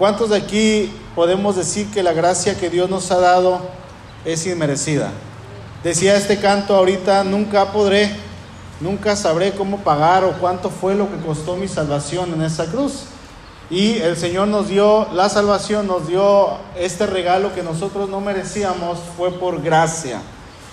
[0.00, 3.60] ¿Cuántos de aquí podemos decir que la gracia que Dios nos ha dado
[4.24, 5.10] es inmerecida?
[5.84, 8.10] Decía este canto ahorita, nunca podré,
[8.80, 13.08] nunca sabré cómo pagar o cuánto fue lo que costó mi salvación en esa cruz.
[13.68, 16.48] Y el Señor nos dio la salvación, nos dio
[16.78, 20.22] este regalo que nosotros no merecíamos, fue por gracia.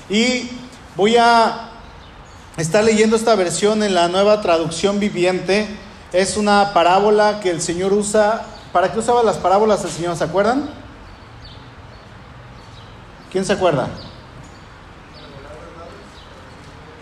[0.09, 0.49] Y
[0.95, 1.71] voy a
[2.55, 5.67] estar leyendo esta versión en la nueva traducción viviente.
[6.13, 8.53] Es una parábola que el Señor usa.
[8.77, 10.15] ¿Para qué usaba las parábolas el Señor?
[10.15, 10.69] ¿Se acuerdan?
[13.31, 13.89] ¿Quién se acuerda?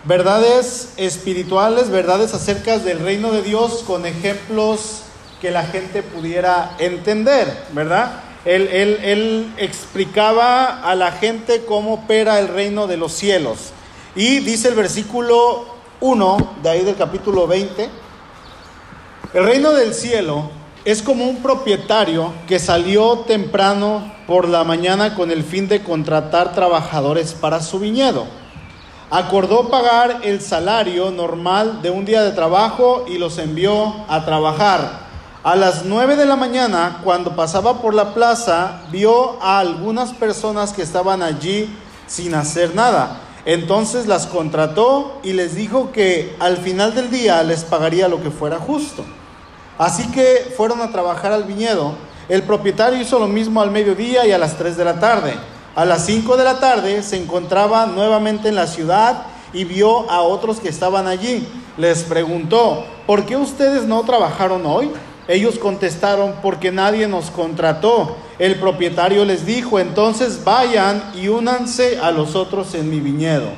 [0.04, 5.02] Verdades espirituales, verdades acerca del reino de Dios con ejemplos
[5.42, 8.22] que la gente pudiera entender, ¿verdad?
[8.46, 13.72] Él, él, explicaba a la gente cómo opera el reino de los cielos.
[14.14, 15.66] Y dice el versículo
[16.00, 17.90] 1 de ahí del capítulo 20,
[19.34, 25.32] el reino del cielo es como un propietario que salió temprano por la mañana con
[25.32, 28.24] el fin de contratar trabajadores para su viñedo.
[29.10, 35.06] Acordó pagar el salario normal de un día de trabajo y los envió a trabajar.
[35.42, 40.72] A las nueve de la mañana, cuando pasaba por la plaza, vio a algunas personas
[40.72, 41.68] que estaban allí
[42.06, 43.22] sin hacer nada.
[43.44, 48.30] Entonces las contrató y les dijo que al final del día les pagaría lo que
[48.30, 49.04] fuera justo.
[49.78, 51.94] Así que fueron a trabajar al viñedo.
[52.28, 55.34] El propietario hizo lo mismo al mediodía y a las tres de la tarde.
[55.74, 60.22] A las cinco de la tarde se encontraba nuevamente en la ciudad y vio a
[60.22, 61.46] otros que estaban allí.
[61.76, 64.90] Les preguntó, ¿por qué ustedes no trabajaron hoy?
[65.28, 68.16] Ellos contestaron, porque nadie nos contrató.
[68.38, 73.48] El propietario les dijo, entonces vayan y únanse a los otros en mi viñedo.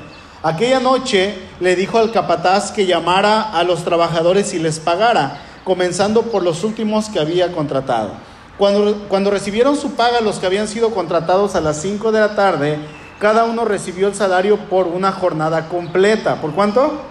[0.42, 6.22] Aquella noche le dijo al capataz que llamara a los trabajadores y les pagara, comenzando
[6.22, 8.12] por los últimos que había contratado.
[8.56, 12.34] Cuando, cuando recibieron su paga los que habían sido contratados a las 5 de la
[12.34, 12.78] tarde,
[13.19, 16.41] cada uno recibió el salario por una jornada completa.
[16.41, 17.03] ¿Por cuánto?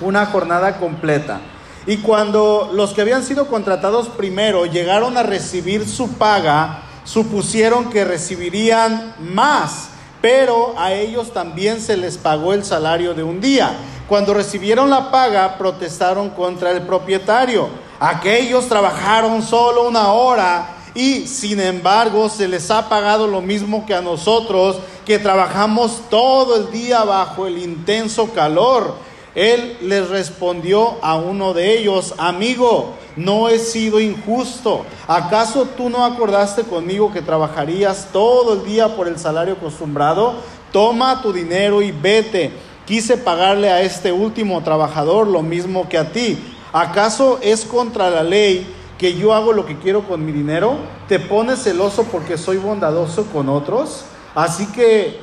[0.00, 1.40] Una jornada completa.
[1.86, 8.06] Y cuando los que habían sido contratados primero llegaron a recibir su paga, supusieron que
[8.06, 9.90] recibirían más,
[10.22, 13.76] pero a ellos también se les pagó el salario de un día.
[14.10, 17.68] Cuando recibieron la paga, protestaron contra el propietario.
[18.00, 23.94] Aquellos trabajaron solo una hora y sin embargo se les ha pagado lo mismo que
[23.94, 28.96] a nosotros, que trabajamos todo el día bajo el intenso calor.
[29.36, 34.84] Él les respondió a uno de ellos, amigo, no he sido injusto.
[35.06, 40.34] ¿Acaso tú no acordaste conmigo que trabajarías todo el día por el salario acostumbrado?
[40.72, 42.69] Toma tu dinero y vete.
[42.90, 46.36] Quise pagarle a este último trabajador lo mismo que a ti.
[46.72, 48.66] ¿Acaso es contra la ley
[48.98, 50.76] que yo hago lo que quiero con mi dinero?
[51.06, 54.06] ¿Te pones celoso porque soy bondadoso con otros?
[54.34, 55.20] Así que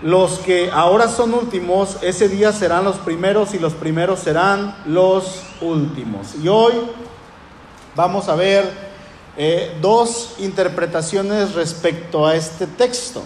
[0.00, 5.42] los que ahora son últimos, ese día serán los primeros y los primeros serán los
[5.60, 6.36] últimos.
[6.40, 6.74] Y hoy
[7.96, 8.70] vamos a ver
[9.36, 13.24] eh, dos interpretaciones respecto a este texto.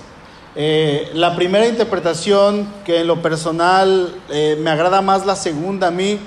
[0.57, 5.91] Eh, la primera interpretación, que en lo personal eh, me agrada más la segunda a
[5.91, 6.19] mí,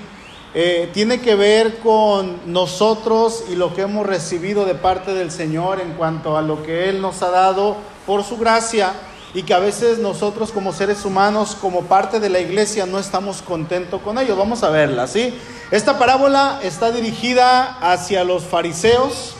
[0.92, 5.94] tiene que ver con nosotros y lo que hemos recibido de parte del Señor en
[5.94, 7.76] cuanto a lo que Él nos ha dado
[8.06, 8.92] por su gracia
[9.34, 13.42] y que a veces nosotros como seres humanos, como parte de la iglesia, no estamos
[13.42, 14.36] contentos con ello.
[14.36, 15.34] Vamos a verla, ¿sí?
[15.72, 19.34] Esta parábola está dirigida hacia los fariseos,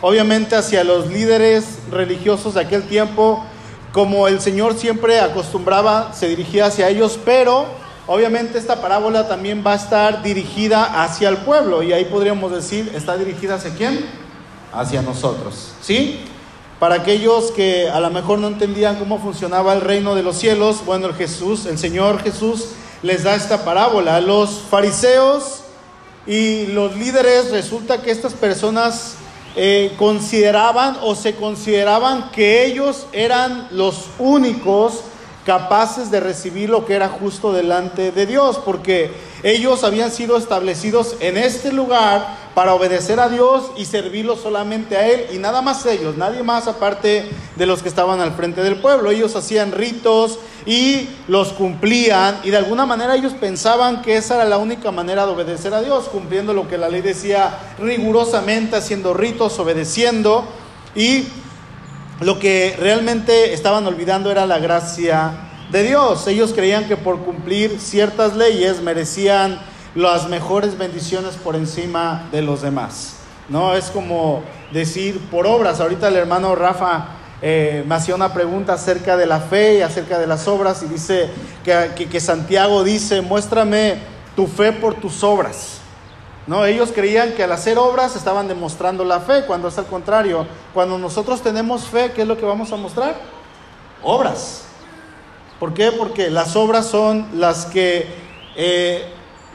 [0.00, 3.44] obviamente hacia los líderes religiosos de aquel tiempo,
[3.98, 7.66] como el Señor siempre acostumbraba, se dirigía hacia ellos, pero
[8.06, 12.92] obviamente esta parábola también va a estar dirigida hacia el pueblo, y ahí podríamos decir,
[12.94, 14.06] ¿está dirigida hacia quién?
[14.72, 16.20] Hacia nosotros, ¿sí?
[16.78, 20.84] Para aquellos que a lo mejor no entendían cómo funcionaba el reino de los cielos,
[20.86, 22.66] bueno, el Jesús, el Señor Jesús
[23.02, 24.20] les da esta parábola.
[24.20, 25.62] Los fariseos
[26.24, 29.14] y los líderes, resulta que estas personas
[29.60, 35.00] eh, consideraban o se consideraban que ellos eran los únicos
[35.44, 39.10] capaces de recibir lo que era justo delante de Dios, porque
[39.42, 45.06] ellos habían sido establecidos en este lugar para obedecer a Dios y servirlo solamente a
[45.06, 48.80] Él y nada más ellos, nadie más aparte de los que estaban al frente del
[48.80, 49.10] pueblo.
[49.10, 54.44] Ellos hacían ritos y los cumplían y de alguna manera ellos pensaban que esa era
[54.44, 59.14] la única manera de obedecer a Dios, cumpliendo lo que la ley decía rigurosamente, haciendo
[59.14, 60.44] ritos, obedeciendo
[60.96, 61.28] y
[62.20, 66.26] lo que realmente estaban olvidando era la gracia de Dios.
[66.26, 69.60] Ellos creían que por cumplir ciertas leyes merecían
[69.94, 73.16] las mejores bendiciones por encima de los demás.
[73.48, 74.42] No, es como
[74.72, 75.80] decir por obras.
[75.80, 77.08] Ahorita el hermano Rafa
[77.40, 80.86] eh, me hacía una pregunta acerca de la fe y acerca de las obras y
[80.86, 81.30] dice
[81.64, 83.98] que, que Santiago dice, muéstrame
[84.36, 85.78] tu fe por tus obras.
[86.46, 90.46] No, ellos creían que al hacer obras estaban demostrando la fe, cuando es al contrario.
[90.72, 93.16] Cuando nosotros tenemos fe, ¿qué es lo que vamos a mostrar?
[94.02, 94.67] Obras.
[95.58, 95.92] ¿Por qué?
[95.92, 98.06] Porque las obras son las que
[98.56, 99.04] eh,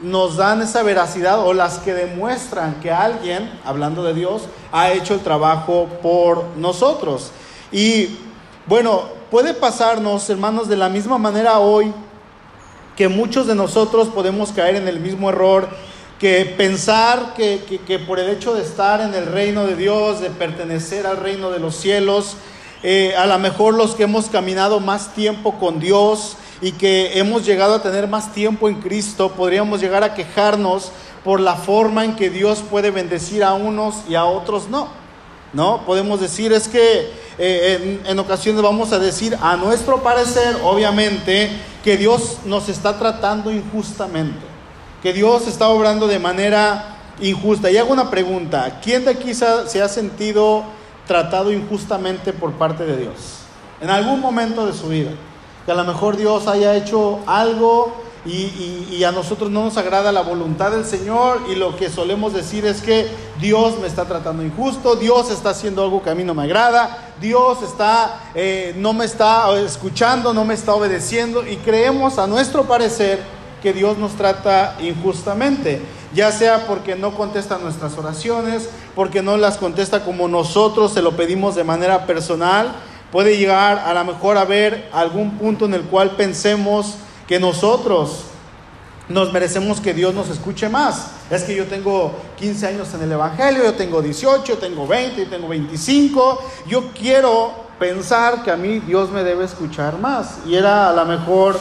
[0.02, 4.42] nos dan esa veracidad o las que demuestran que alguien, hablando de Dios,
[4.72, 7.30] ha hecho el trabajo por nosotros.
[7.72, 8.18] Y
[8.66, 11.92] bueno, puede pasarnos, hermanos, de la misma manera hoy
[12.96, 15.68] que muchos de nosotros podemos caer en el mismo error
[16.18, 21.06] que pensar que, por el hecho de estar en el reino de Dios, de pertenecer
[21.06, 22.36] al reino de los cielos,
[22.84, 27.44] eh, a lo mejor los que hemos caminado más tiempo con Dios y que hemos
[27.44, 30.92] llegado a tener más tiempo en Cristo, podríamos llegar a quejarnos
[31.24, 34.88] por la forma en que Dios puede bendecir a unos y a otros no.
[35.52, 35.82] ¿No?
[35.86, 41.50] Podemos decir, es que eh, en, ocasiones vamos a decir, a nuestro parecer, obviamente,
[41.82, 44.54] que Dios nos está tratando injustamente
[45.04, 47.70] que Dios está obrando de manera injusta.
[47.70, 50.64] Y hago una pregunta, ¿quién de aquí se ha sentido
[51.06, 53.40] tratado injustamente por parte de Dios?
[53.80, 55.10] En algún momento de su vida.
[55.66, 60.22] Que a lo mejor Dios haya hecho algo y, a nosotros no nos agrada la
[60.22, 63.06] voluntad del Señor y lo que solemos decir es que
[63.38, 67.12] Dios me está tratando injusto, Dios está haciendo algo que a mí no me agrada,
[67.20, 72.64] Dios está, eh, no me está escuchando, no me está obedeciendo y creemos a nuestro
[72.64, 73.20] parecer
[73.62, 75.82] que Dios nos trata injustamente,
[76.14, 81.16] ya sea porque no contesta nuestras oraciones, porque no las contesta como nosotros se lo
[81.16, 82.74] pedimos de manera personal,
[83.10, 86.94] puede llegar a lo mejor a ver algún punto en el cual pensemos
[87.26, 88.24] que nosotros
[89.08, 91.08] nos merecemos que Dios nos escuche más.
[91.30, 95.24] Es que yo tengo 15 años en el Evangelio, yo tengo 18, yo tengo 20,
[95.24, 96.42] yo tengo 25.
[96.66, 100.38] Yo quiero pensar que a mí Dios me debe escuchar más.
[100.46, 101.58] Y era a lo mejor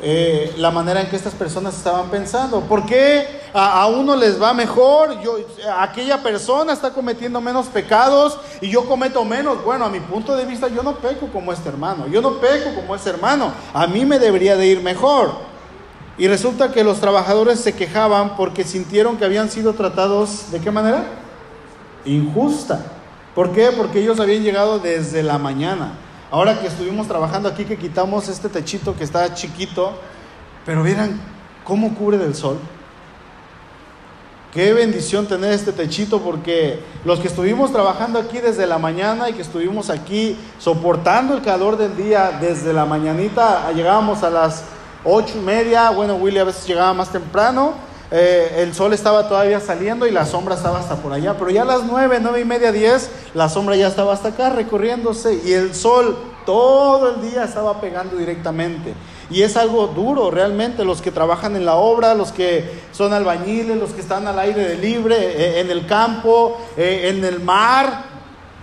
[0.00, 2.60] eh, la manera en que estas personas estaban pensando.
[2.60, 5.20] ¿Por qué a, uno les va mejor?
[5.20, 5.38] Yo,
[5.78, 9.64] aquella persona está cometiendo menos pecados y yo cometo menos.
[9.64, 12.06] Bueno, a mi punto de vista yo no peco como este hermano.
[12.06, 13.52] Yo no peco como ese hermano.
[13.74, 15.32] A mí me debería de ir mejor.
[16.16, 20.70] Y resulta que los trabajadores se quejaban porque sintieron que habían sido tratados de qué
[20.70, 21.04] manera?
[22.04, 22.84] Injusta.
[23.34, 23.70] ¿Por qué?
[23.76, 25.92] Porque ellos habían llegado desde la mañana.
[26.30, 29.94] Ahora que estuvimos trabajando aquí, que quitamos este techito que está chiquito,
[30.66, 31.18] pero vieran
[31.64, 32.58] cómo cubre del sol.
[34.52, 39.34] Qué bendición tener este techito porque los que estuvimos trabajando aquí desde la mañana y
[39.34, 44.64] que estuvimos aquí soportando el calor del día desde la mañanita, llegábamos a las
[45.04, 47.72] ocho y media, bueno, Willy a veces llegaba más temprano,
[48.10, 51.62] eh, el sol estaba todavía saliendo y la sombra estaba hasta por allá, pero ya
[51.62, 55.52] a las nueve, nueve y media, diez, la sombra ya estaba hasta acá recorriéndose y
[55.52, 56.16] el sol
[56.46, 58.94] todo el día estaba pegando directamente.
[59.30, 63.76] Y es algo duro realmente, los que trabajan en la obra, los que son albañiles,
[63.76, 68.04] los que están al aire libre, eh, en el campo, eh, en el mar,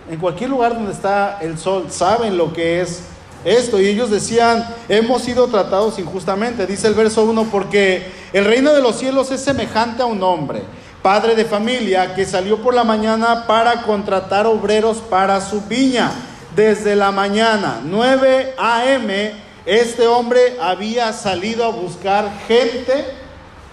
[0.09, 3.03] en cualquier lugar donde está el sol, saben lo que es
[3.45, 3.79] esto.
[3.79, 6.67] Y ellos decían, hemos sido tratados injustamente.
[6.67, 10.63] Dice el verso 1, porque el reino de los cielos es semejante a un hombre,
[11.01, 16.11] padre de familia, que salió por la mañana para contratar obreros para su viña.
[16.55, 19.31] Desde la mañana, 9 a.m.,
[19.65, 23.05] este hombre había salido a buscar gente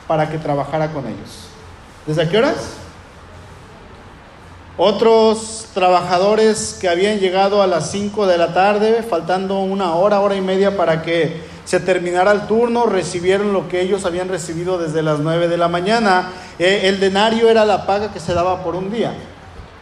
[0.06, 1.48] para que trabajara con ellos.
[2.06, 2.81] ¿Desde qué horas?
[4.78, 10.34] Otros trabajadores que habían llegado a las 5 de la tarde, faltando una hora, hora
[10.34, 15.02] y media para que se terminara el turno, recibieron lo que ellos habían recibido desde
[15.02, 16.30] las 9 de la mañana.
[16.58, 19.12] Eh, el denario era la paga que se daba por un día.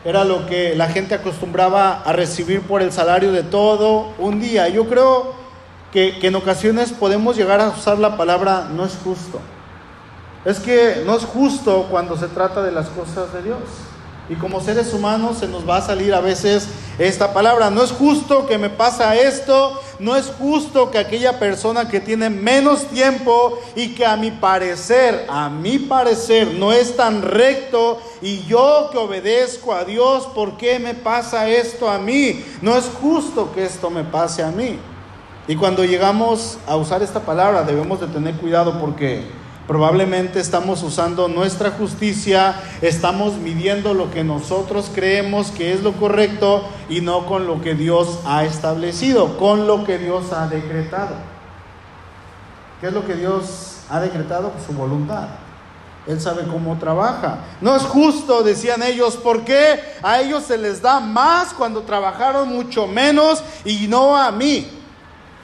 [0.04, 4.68] Era lo que la gente acostumbraba a recibir por el salario de todo un día.
[4.68, 5.35] Yo creo
[5.92, 9.40] que, que en ocasiones podemos llegar a usar la palabra no es justo.
[10.44, 13.59] Es que no es justo cuando se trata de las cosas de Dios.
[14.30, 16.68] Y como seres humanos se nos va a salir a veces
[17.00, 17.68] esta palabra.
[17.68, 22.30] No es justo que me pasa esto, no es justo que aquella persona que tiene
[22.30, 28.44] menos tiempo y que a mi parecer, a mi parecer no es tan recto y
[28.44, 32.44] yo que obedezco a Dios, ¿por qué me pasa esto a mí?
[32.62, 34.78] No es justo que esto me pase a mí.
[35.49, 39.39] Y cuando llegamos a usar esta palabra debemos de tener cuidado porque
[39.70, 46.68] Probablemente estamos usando nuestra justicia, estamos midiendo lo que nosotros creemos que es lo correcto
[46.88, 51.14] y no con lo que Dios ha establecido, con lo que Dios ha decretado.
[52.80, 54.50] ¿Qué es lo que Dios ha decretado?
[54.50, 55.28] Pues su voluntad.
[56.04, 57.38] Él sabe cómo trabaja.
[57.60, 62.88] No es justo, decían ellos, porque a ellos se les da más cuando trabajaron mucho
[62.88, 64.68] menos y no a mí.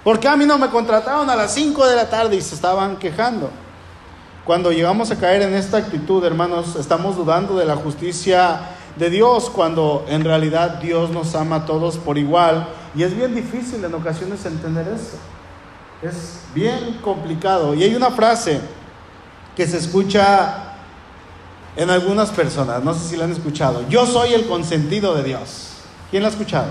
[0.02, 2.96] Porque a mí no me contrataron a las 5 de la tarde y se estaban
[2.96, 3.50] quejando.
[4.46, 8.60] Cuando llegamos a caer en esta actitud, hermanos, estamos dudando de la justicia
[8.96, 12.68] de Dios cuando en realidad Dios nos ama a todos por igual.
[12.94, 15.16] Y es bien difícil en ocasiones entender eso.
[16.00, 17.74] Es bien complicado.
[17.74, 18.60] Y hay una frase
[19.56, 20.74] que se escucha
[21.74, 23.82] en algunas personas, no sé si la han escuchado.
[23.88, 25.72] Yo soy el consentido de Dios.
[26.12, 26.68] ¿Quién la ha escuchado?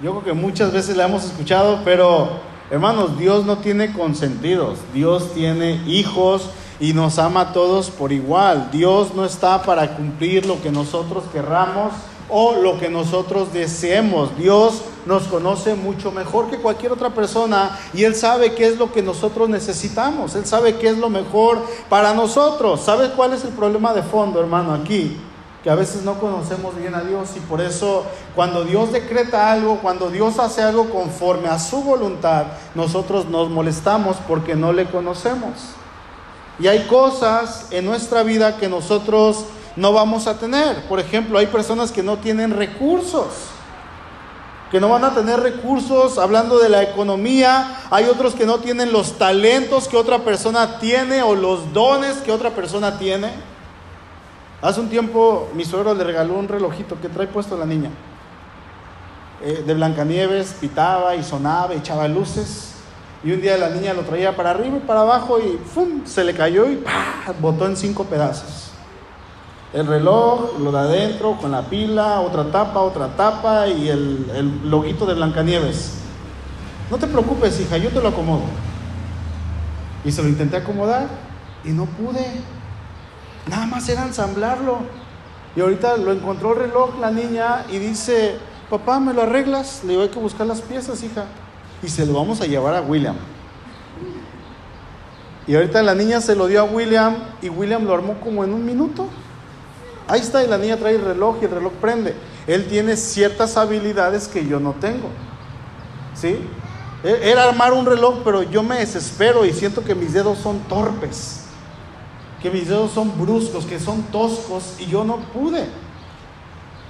[0.00, 5.34] Yo creo que muchas veces la hemos escuchado, pero Hermanos, Dios no tiene consentidos, Dios
[5.34, 6.48] tiene hijos
[6.80, 8.70] y nos ama a todos por igual.
[8.72, 11.92] Dios no está para cumplir lo que nosotros querramos
[12.30, 14.36] o lo que nosotros deseemos.
[14.38, 18.92] Dios nos conoce mucho mejor que cualquier otra persona y Él sabe qué es lo
[18.92, 20.34] que nosotros necesitamos.
[20.34, 21.58] Él sabe qué es lo mejor
[21.90, 22.80] para nosotros.
[22.80, 24.72] ¿Sabe cuál es el problema de fondo, hermano?
[24.72, 25.18] Aquí
[25.64, 28.04] que a veces no conocemos bien a Dios y por eso
[28.34, 32.44] cuando Dios decreta algo, cuando Dios hace algo conforme a su voluntad,
[32.74, 35.52] nosotros nos molestamos porque no le conocemos.
[36.58, 40.86] Y hay cosas en nuestra vida que nosotros no vamos a tener.
[40.86, 43.28] Por ejemplo, hay personas que no tienen recursos,
[44.70, 47.80] que no van a tener recursos hablando de la economía.
[47.90, 52.32] Hay otros que no tienen los talentos que otra persona tiene o los dones que
[52.32, 53.53] otra persona tiene.
[54.64, 57.90] Hace un tiempo mi suegro le regaló un relojito que trae puesto la niña.
[59.42, 62.72] Eh, de Blancanieves, pitaba y sonaba, echaba luces.
[63.22, 66.06] Y un día la niña lo traía para arriba y para abajo y ¡fum!
[66.06, 67.34] se le cayó y ¡pah!
[67.42, 68.70] botó en cinco pedazos.
[69.74, 74.70] El reloj, lo de adentro, con la pila, otra tapa, otra tapa y el, el
[74.70, 75.98] loguito de Blancanieves.
[76.90, 78.44] No te preocupes, hija, yo te lo acomodo.
[80.06, 81.06] Y se lo intenté acomodar
[81.64, 82.24] y no pude.
[83.46, 84.78] Nada más era ensamblarlo.
[85.56, 88.36] Y ahorita lo encontró el reloj la niña y dice,
[88.68, 89.82] papá, ¿me lo arreglas?
[89.84, 91.26] Le digo, hay que buscar las piezas, hija.
[91.82, 93.16] Y se lo vamos a llevar a William.
[95.46, 98.52] Y ahorita la niña se lo dio a William y William lo armó como en
[98.52, 99.06] un minuto.
[100.08, 102.14] Ahí está, y la niña trae el reloj y el reloj prende.
[102.46, 105.08] Él tiene ciertas habilidades que yo no tengo.
[106.14, 106.38] ¿Sí?
[107.04, 110.60] E-, era armar un reloj, pero yo me desespero y siento que mis dedos son
[110.60, 111.43] torpes
[112.44, 115.64] que mis dedos son bruscos, que son toscos y yo no pude.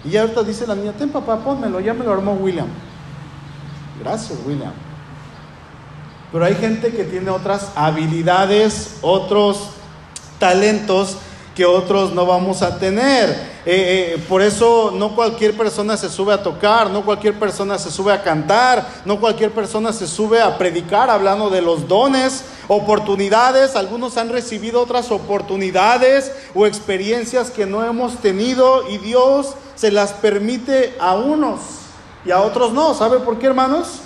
[0.04, 2.66] Y ahorita dice la niña, ten papá, pónmelo, ya me lo armó William.
[4.02, 4.72] Gracias, William.
[6.32, 9.68] Pero hay gente que tiene otras habilidades, otros
[10.40, 11.18] talentos
[11.54, 13.54] que otros no vamos a tener.
[13.66, 17.90] Eh, eh, por eso no cualquier persona se sube a tocar, no cualquier persona se
[17.90, 23.76] sube a cantar, no cualquier persona se sube a predicar hablando de los dones, oportunidades.
[23.76, 30.12] Algunos han recibido otras oportunidades o experiencias que no hemos tenido y Dios se las
[30.12, 31.60] permite a unos
[32.26, 32.94] y a otros no.
[32.94, 34.00] ¿Sabe por qué, hermanos?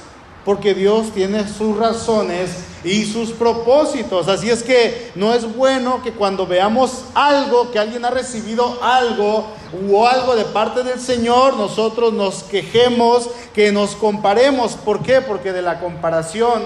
[0.45, 4.29] Porque Dios tiene sus razones y sus propósitos.
[4.29, 9.47] Así es que no es bueno que cuando veamos algo, que alguien ha recibido algo
[9.91, 14.73] o algo de parte del Señor, nosotros nos quejemos, que nos comparemos.
[14.73, 15.21] ¿Por qué?
[15.21, 16.63] Porque de la comparación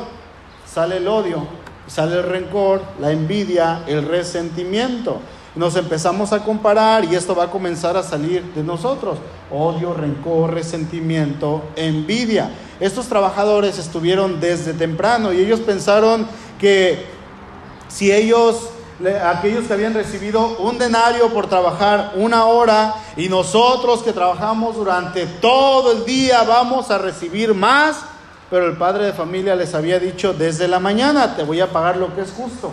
[0.66, 1.46] sale el odio,
[1.86, 5.18] sale el rencor, la envidia, el resentimiento.
[5.54, 9.18] Nos empezamos a comparar y esto va a comenzar a salir de nosotros.
[9.52, 12.50] Odio, rencor, resentimiento, envidia.
[12.80, 16.26] Estos trabajadores estuvieron desde temprano y ellos pensaron
[16.58, 17.04] que
[17.88, 18.70] si ellos,
[19.24, 25.26] aquellos que habían recibido un denario por trabajar una hora y nosotros que trabajamos durante
[25.26, 27.98] todo el día vamos a recibir más,
[28.50, 31.98] pero el padre de familia les había dicho desde la mañana, te voy a pagar
[31.98, 32.72] lo que es justo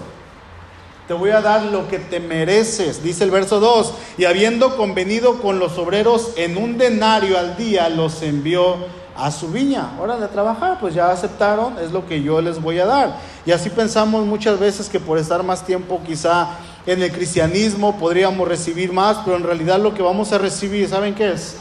[1.10, 3.96] te voy a dar lo que te mereces, dice el verso 2.
[4.20, 8.76] Y habiendo convenido con los obreros en un denario al día, los envió
[9.18, 9.94] a su viña.
[10.00, 13.16] Hora de trabajar, pues ya aceptaron, es lo que yo les voy a dar.
[13.44, 16.50] Y así pensamos muchas veces que por estar más tiempo quizá
[16.86, 21.16] en el cristianismo podríamos recibir más, pero en realidad lo que vamos a recibir, ¿saben
[21.16, 21.56] qué es?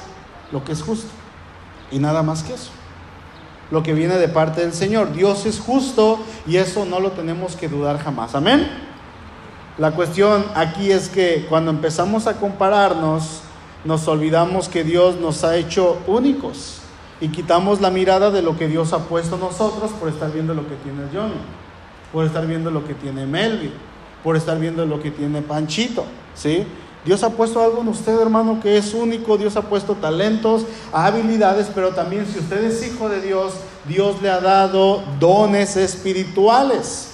[0.52, 1.08] Lo que es justo.
[1.90, 2.68] Y nada más que eso.
[3.70, 5.14] Lo que viene de parte del Señor.
[5.14, 8.34] Dios es justo y eso no lo tenemos que dudar jamás.
[8.34, 8.87] Amén.
[9.78, 13.42] La cuestión aquí es que cuando empezamos a compararnos,
[13.84, 16.80] nos olvidamos que Dios nos ha hecho únicos
[17.20, 20.68] y quitamos la mirada de lo que Dios ha puesto nosotros por estar viendo lo
[20.68, 21.40] que tiene Johnny,
[22.12, 23.72] por estar viendo lo que tiene Melvin,
[24.24, 26.04] por estar viendo lo que tiene Panchito,
[26.34, 26.66] ¿sí?
[27.04, 29.38] Dios ha puesto algo en usted, hermano, que es único.
[29.38, 33.54] Dios ha puesto talentos, habilidades, pero también si usted es hijo de Dios,
[33.86, 37.07] Dios le ha dado dones espirituales.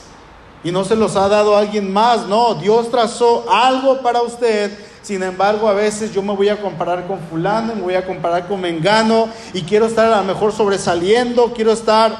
[0.65, 4.77] Y no se los ha dado alguien más, no, Dios trazó algo para usted.
[5.03, 8.49] Sin embargo, a veces yo me voy a comparar con fulano, me voy a comparar
[8.49, 12.17] con mengano y quiero estar a lo mejor sobresaliendo, quiero estar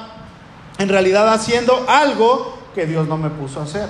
[0.79, 3.89] en realidad haciendo algo que Dios no me puso a hacer.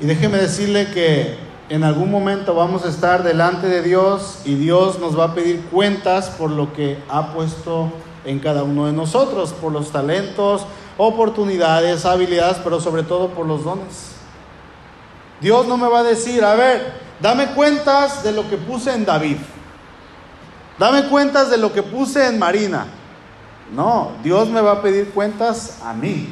[0.00, 1.36] Y déjeme decirle que
[1.68, 5.60] en algún momento vamos a estar delante de Dios y Dios nos va a pedir
[5.70, 7.92] cuentas por lo que ha puesto
[8.24, 13.64] en cada uno de nosotros, por los talentos, oportunidades, habilidades, pero sobre todo por los
[13.64, 14.12] dones.
[15.40, 19.04] Dios no me va a decir, a ver, dame cuentas de lo que puse en
[19.04, 19.38] David.
[20.78, 22.86] Dame cuentas de lo que puse en Marina.
[23.74, 26.28] No, Dios me va a pedir cuentas a mí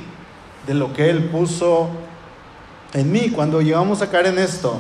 [0.67, 1.89] de lo que Él puso
[2.93, 3.31] en mí.
[3.31, 4.77] Cuando llegamos a caer en esto,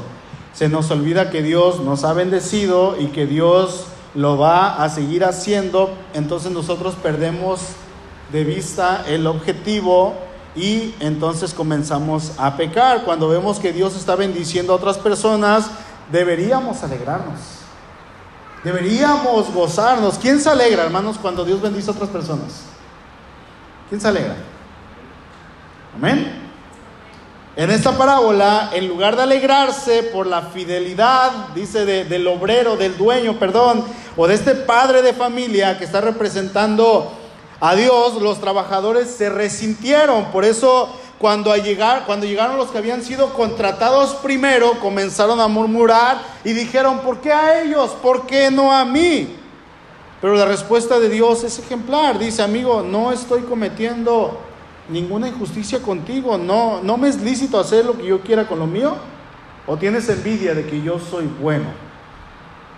[0.52, 5.25] se nos olvida que Dios nos ha bendecido y que Dios lo va a seguir
[5.25, 7.61] haciendo, entonces nosotros perdemos
[8.33, 10.14] de vista el objetivo
[10.55, 13.05] y entonces comenzamos a pecar.
[13.05, 15.71] Cuando vemos que Dios está bendiciendo a otras personas,
[16.11, 17.38] deberíamos alegrarnos.
[18.64, 20.19] Deberíamos gozarnos.
[20.19, 22.64] ¿Quién se alegra, hermanos, cuando Dios bendice a otras personas?
[23.88, 24.37] ¿Quién se alegra?
[25.97, 26.39] Amén.
[27.57, 33.40] En esta parábola, en lugar de alegrarse por la fidelidad, dice, del obrero, del dueño,
[33.40, 33.85] perdón,
[34.16, 37.11] o de este padre de familia que está representando
[37.59, 40.26] a Dios, los trabajadores se resintieron.
[40.26, 40.88] Por eso,
[41.19, 47.00] cuando, llegar, cuando llegaron los que habían sido contratados primero, comenzaron a murmurar y dijeron,
[47.00, 47.90] ¿por qué a ellos?
[48.00, 49.37] ¿Por qué no a mí?
[50.21, 52.16] Pero la respuesta de Dios es ejemplar.
[52.16, 54.38] Dice, amigo, no estoy cometiendo
[54.90, 56.38] ninguna injusticia contigo.
[56.38, 58.97] No, no me es lícito hacer lo que yo quiera con lo mío.
[59.66, 61.66] ¿O tienes envidia de que yo soy bueno?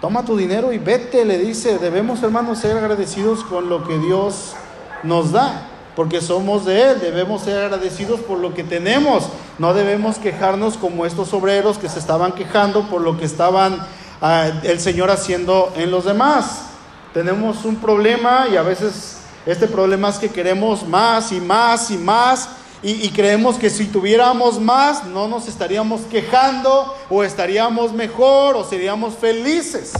[0.01, 1.79] Toma tu dinero y vete, le dice.
[1.79, 4.55] Debemos, hermanos, ser agradecidos con lo que Dios
[5.03, 7.01] nos da, porque somos de Él.
[7.01, 9.29] Debemos ser agradecidos por lo que tenemos.
[9.59, 13.79] No debemos quejarnos como estos obreros que se estaban quejando por lo que estaban
[14.21, 16.67] ah, el Señor haciendo en los demás.
[17.15, 21.99] Tenemos un problema y a veces este problema es que queremos más y más y
[21.99, 22.49] más
[22.85, 29.15] y, creemos que si tuviéramos más no nos estaríamos quejando o estaríamos mejor o seríamos
[29.15, 29.93] felices.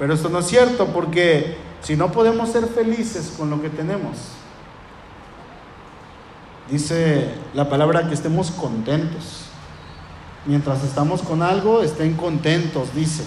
[0.00, 4.16] Pero esto no es cierto porque si no podemos ser felices con lo que tenemos,
[6.68, 9.44] dice la palabra que estemos contentos.
[10.44, 13.22] Mientras estamos con algo, estén contentos, dice.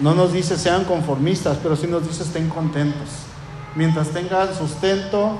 [0.00, 3.08] No nos dice sean conformistas, pero sí nos dice estén contentos
[3.74, 5.38] mientras tengan sustento,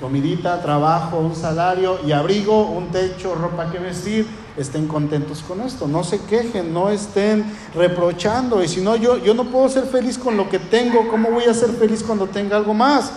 [0.00, 5.88] comidita, trabajo, un salario y abrigo, un techo, ropa que vestir, estén contentos con esto.
[5.88, 8.62] No se quejen, no estén reprochando.
[8.62, 11.44] Y si no, yo, yo no puedo ser feliz con lo que tengo, ¿cómo voy
[11.44, 13.12] a ser feliz cuando tenga algo más?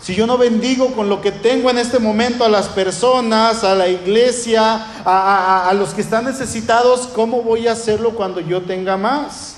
[0.00, 3.74] Si yo no bendigo con lo que tengo en este momento a las personas, a
[3.76, 8.96] la iglesia, a, a los que están necesitados, ¿cómo voy a hacerlo cuando yo tenga
[8.96, 9.51] más?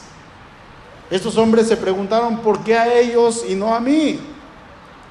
[1.15, 4.19] Estos hombres se preguntaron, ¿por qué a ellos y no a mí?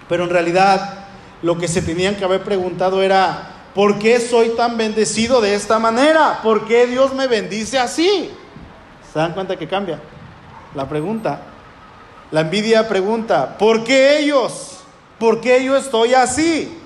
[0.10, 1.06] Pero en realidad
[1.42, 5.80] lo que se tenían que haber preguntado era, ¿por qué soy tan bendecido de esta
[5.80, 6.42] manera?
[6.44, 8.30] ¿Por qué Dios me bendice así?
[9.14, 9.98] ¿Se dan cuenta que cambia
[10.76, 11.40] la pregunta?
[12.32, 14.80] La envidia pregunta, ¿por qué ellos?
[15.18, 16.83] ¿Por qué yo estoy así?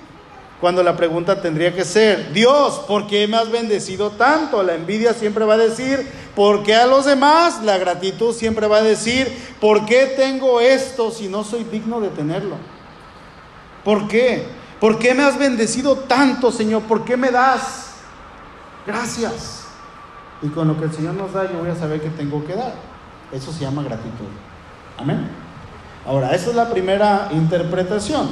[0.60, 4.62] Cuando la pregunta tendría que ser, Dios, ¿por qué me has bendecido tanto?
[4.64, 7.62] La envidia siempre va a decir, ¿por qué a los demás?
[7.62, 12.08] La gratitud siempre va a decir, ¿por qué tengo esto si no soy digno de
[12.08, 12.56] tenerlo?
[13.84, 14.46] ¿Por qué?
[14.80, 16.82] ¿Por qué me has bendecido tanto, Señor?
[16.82, 17.92] ¿Por qué me das?
[18.84, 19.64] Gracias.
[20.42, 22.54] Y con lo que el Señor nos da, yo voy a saber que tengo que
[22.54, 22.74] dar.
[23.30, 24.26] Eso se llama gratitud.
[24.96, 25.28] Amén.
[26.04, 28.28] Ahora, esa es la primera interpretación.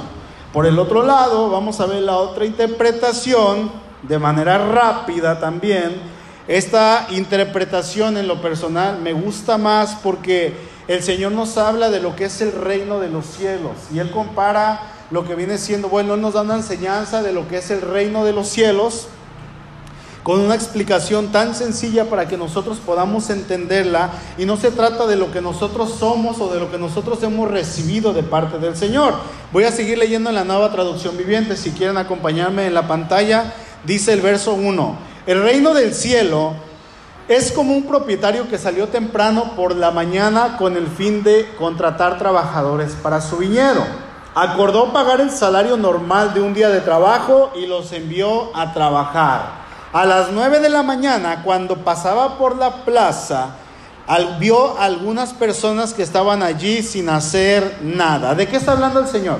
[0.56, 3.70] Por el otro lado, vamos a ver la otra interpretación
[4.04, 6.00] de manera rápida también.
[6.48, 10.54] Esta interpretación en lo personal me gusta más porque
[10.88, 14.10] el Señor nos habla de lo que es el reino de los cielos y Él
[14.10, 17.70] compara lo que viene siendo, bueno, Él nos da una enseñanza de lo que es
[17.70, 19.08] el reino de los cielos
[20.26, 25.14] con una explicación tan sencilla para que nosotros podamos entenderla y no se trata de
[25.14, 29.14] lo que nosotros somos o de lo que nosotros hemos recibido de parte del Señor.
[29.52, 33.54] Voy a seguir leyendo en la nueva traducción viviente, si quieren acompañarme en la pantalla,
[33.84, 36.54] dice el verso 1, el reino del cielo
[37.28, 42.18] es como un propietario que salió temprano por la mañana con el fin de contratar
[42.18, 43.86] trabajadores para su viñedo.
[44.34, 49.65] Acordó pagar el salario normal de un día de trabajo y los envió a trabajar.
[49.96, 53.54] A las nueve de la mañana, cuando pasaba por la plaza,
[54.38, 58.34] vio algunas personas que estaban allí sin hacer nada.
[58.34, 59.38] ¿De qué está hablando el Señor?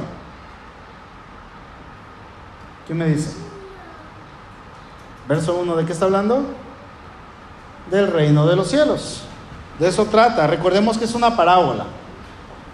[2.89, 3.37] ¿Qué me dice?
[5.29, 6.47] Verso 1, ¿de qué está hablando?
[7.91, 9.25] Del reino de los cielos.
[9.79, 10.47] De eso trata.
[10.47, 11.85] Recordemos que es una parábola.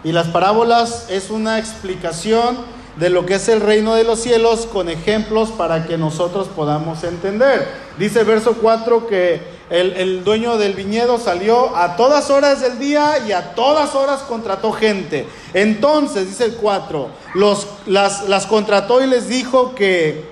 [0.04, 2.58] Y las parábolas es una explicación
[2.96, 7.04] de lo que es el reino de los cielos con ejemplos para que nosotros podamos
[7.04, 7.66] entender.
[7.98, 13.32] Dice verso 4 que el, dueño del viñedo salió a todas horas del día y
[13.32, 15.26] a todas horas contrató gente.
[15.54, 20.30] Entonces, dice el 4, los, las, las contrató y les dijo que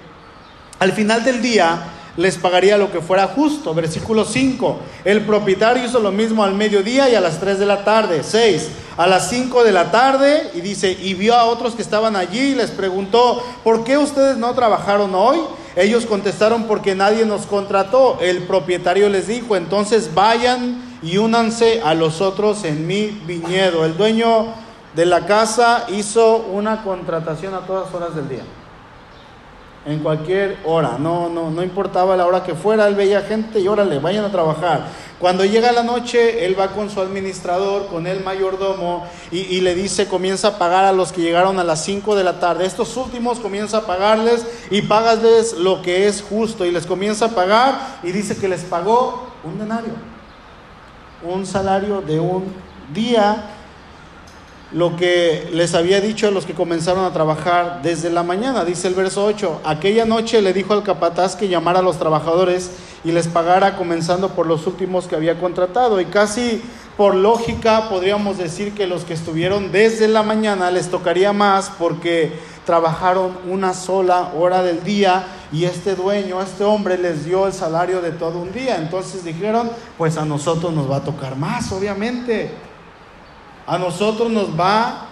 [0.78, 1.78] al final del día
[2.16, 3.74] les pagaría lo que fuera justo.
[3.74, 4.78] Versículo 5.
[5.04, 8.22] El propietario hizo lo mismo al mediodía y a las 3 de la tarde.
[8.22, 8.68] 6.
[8.96, 12.38] A las 5 de la tarde y dice, y vio a otros que estaban allí
[12.40, 15.38] y les preguntó, ¿por qué ustedes no trabajaron hoy?
[15.76, 18.18] Ellos contestaron, porque nadie nos contrató.
[18.20, 23.84] El propietario les dijo, entonces vayan y únanse a los otros en mi viñedo.
[23.84, 24.46] El dueño
[24.94, 28.42] de la casa hizo una contratación a todas horas del día
[29.86, 33.68] en cualquier hora, no, no, no importaba la hora que fuera, él veía gente y
[33.68, 34.88] órale, vayan a trabajar.
[35.18, 40.06] Cuando llega la noche, él va con su administrador, con el mayordomo, y, le dice,
[40.06, 42.66] comienza a pagar a los que llegaron a las 5 de la tarde.
[42.66, 47.28] Estos últimos comienza a pagarles y pagasles lo que es justo, y les comienza a
[47.30, 49.92] pagar, y dice que les pagó un denario,
[51.22, 52.52] un salario de un
[52.92, 53.59] día
[54.72, 58.86] lo que les había dicho a los que comenzaron a trabajar desde la mañana, dice
[58.86, 59.62] el verso 8.
[59.64, 62.70] Aquella noche le dijo al capataz que llamara a los trabajadores
[63.04, 66.00] y les pagara comenzando por los últimos que había contratado.
[66.00, 66.62] Y casi
[66.96, 72.32] por lógica podríamos decir que los que estuvieron desde la mañana les tocaría más porque
[72.64, 78.00] trabajaron una sola hora del día y este dueño, este hombre les dio el salario
[78.00, 78.76] de todo un día.
[78.76, 82.69] Entonces dijeron, pues a nosotros nos va a tocar más, obviamente
[83.66, 85.06] a nosotros nos va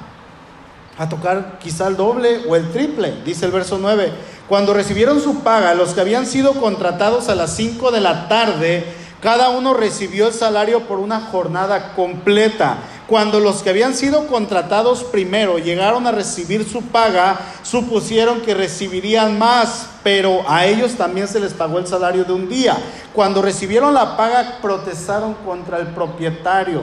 [0.99, 4.13] a tocar quizá el doble o el triple, dice el verso 9.
[4.49, 8.85] Cuando recibieron su paga, los que habían sido contratados a las 5 de la tarde,
[9.23, 12.79] cada uno recibió el salario por una jornada completa.
[13.07, 19.39] Cuando los que habían sido contratados primero llegaron a recibir su paga, supusieron que recibirían
[19.39, 22.77] más, pero a ellos también se les pagó el salario de un día.
[23.15, 26.83] Cuando recibieron la paga, protestaron contra el propietario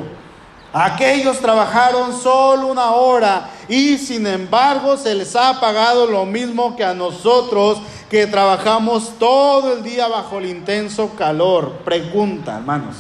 [0.78, 6.84] Aquellos trabajaron solo una hora y sin embargo se les ha pagado lo mismo que
[6.84, 7.78] a nosotros
[8.10, 11.78] que trabajamos todo el día bajo el intenso calor.
[11.86, 12.98] Pregunta, hermanos,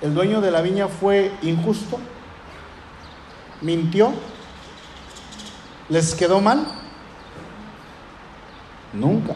[0.00, 1.98] ¿el dueño de la viña fue injusto?
[3.60, 4.10] ¿Mintió?
[5.90, 6.66] ¿Les quedó mal?
[8.94, 9.34] Nunca.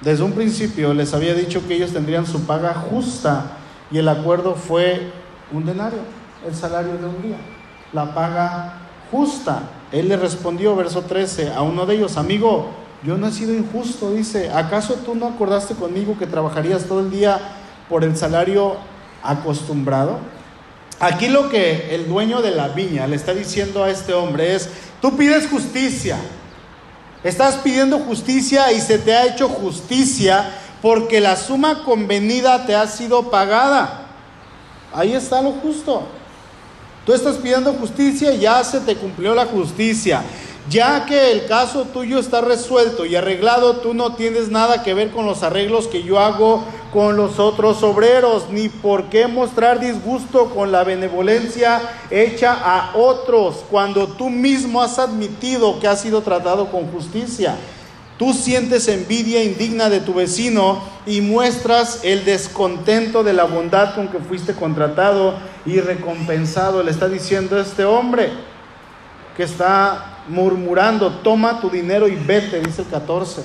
[0.00, 3.58] Desde un principio les había dicho que ellos tendrían su paga justa
[3.90, 5.17] y el acuerdo fue
[5.52, 6.00] un denario,
[6.46, 7.36] el salario de un día,
[7.92, 8.78] la paga
[9.10, 9.62] justa.
[9.92, 12.68] Él le respondió, verso 13, a uno de ellos, amigo,
[13.02, 17.10] yo no he sido injusto, dice, ¿acaso tú no acordaste conmigo que trabajarías todo el
[17.10, 17.38] día
[17.88, 18.76] por el salario
[19.22, 20.18] acostumbrado?
[21.00, 24.68] Aquí lo que el dueño de la viña le está diciendo a este hombre es,
[25.00, 26.18] tú pides justicia,
[27.22, 30.50] estás pidiendo justicia y se te ha hecho justicia
[30.82, 33.97] porque la suma convenida te ha sido pagada.
[34.92, 36.02] Ahí está lo justo.
[37.04, 40.22] Tú estás pidiendo justicia ya se te cumplió la justicia.
[40.68, 45.10] Ya que el caso tuyo está resuelto y arreglado, tú no tienes nada que ver
[45.10, 50.50] con los arreglos que yo hago con los otros obreros, ni por qué mostrar disgusto
[50.50, 56.70] con la benevolencia hecha a otros cuando tú mismo has admitido que has sido tratado
[56.70, 57.56] con justicia.
[58.18, 64.08] Tú sientes envidia indigna de tu vecino y muestras el descontento de la bondad con
[64.08, 66.82] que fuiste contratado y recompensado.
[66.82, 68.32] Le está diciendo este hombre
[69.36, 73.42] que está murmurando, toma tu dinero y vete, dice el 14.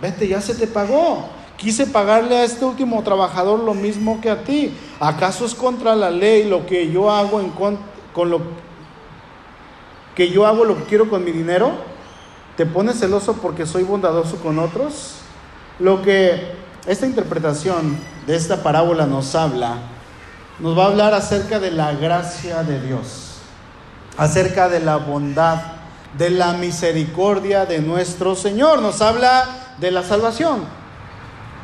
[0.00, 1.28] Vete, ya se te pagó.
[1.56, 4.72] Quise pagarle a este último trabajador lo mismo que a ti.
[5.00, 7.76] ¿Acaso es contra la ley lo que yo hago con,
[8.14, 8.40] con lo
[10.14, 11.89] que yo hago lo que quiero con mi dinero?
[12.56, 15.16] ¿Te pones celoso porque soy bondadoso con otros?
[15.78, 16.52] Lo que
[16.86, 19.78] esta interpretación de esta parábola nos habla,
[20.58, 23.36] nos va a hablar acerca de la gracia de Dios,
[24.16, 25.58] acerca de la bondad,
[26.18, 28.82] de la misericordia de nuestro Señor.
[28.82, 30.64] Nos habla de la salvación.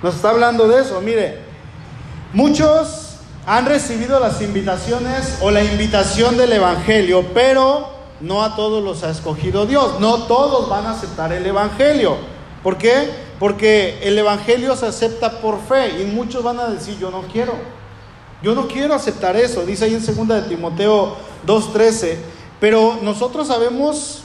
[0.03, 1.01] Nos está hablando de eso.
[1.01, 1.43] Mire,
[2.33, 9.03] muchos han recibido las invitaciones o la invitación del Evangelio, pero no a todos los
[9.03, 10.01] ha escogido Dios.
[10.01, 12.17] No todos van a aceptar el Evangelio.
[12.63, 13.11] ¿Por qué?
[13.39, 17.55] Porque el Evangelio se acepta por fe y muchos van a decir, yo no quiero.
[18.43, 19.65] Yo no quiero aceptar eso.
[19.65, 22.17] Dice ahí en 2 de Timoteo 2.13.
[22.61, 24.23] Pero nosotros sabemos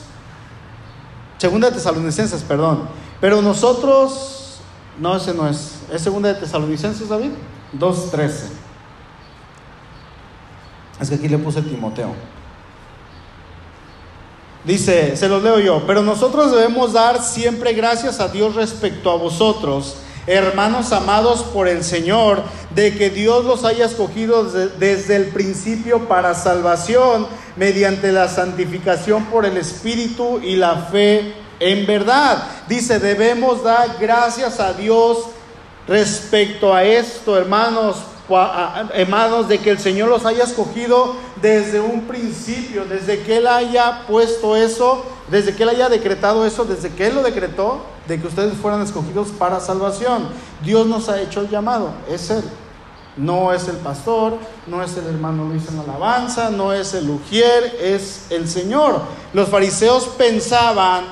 [1.42, 2.88] Segunda de Tesalonicenses, perdón.
[3.20, 4.60] Pero nosotros,
[5.00, 5.80] no, ese no es.
[5.92, 7.30] ¿Es segunda de Tesalonicenses, David?
[7.76, 8.30] 2.13.
[11.00, 12.14] Es que aquí le puse Timoteo.
[14.64, 19.16] Dice, se los leo yo, pero nosotros debemos dar siempre gracias a Dios respecto a
[19.16, 19.96] vosotros,
[20.28, 26.34] hermanos amados por el Señor, de que Dios los haya escogido desde el principio para
[26.34, 32.44] salvación mediante la santificación por el Espíritu y la fe en verdad.
[32.68, 35.18] Dice, debemos dar gracias a Dios
[35.88, 37.96] respecto a esto, hermanos,
[38.94, 44.06] hermanos, de que el Señor los haya escogido desde un principio, desde que Él haya
[44.06, 48.26] puesto eso, desde que Él haya decretado eso, desde que Él lo decretó, de que
[48.26, 50.28] ustedes fueran escogidos para salvación.
[50.62, 52.44] Dios nos ha hecho el llamado, es Él.
[53.16, 57.76] No es el pastor, no es el hermano Luis en alabanza, no es el Ujier,
[57.78, 59.02] es el Señor.
[59.34, 61.04] Los fariseos pensaban